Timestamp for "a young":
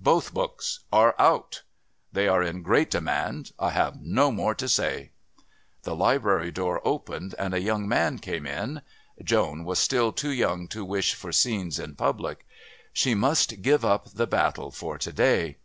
7.54-7.86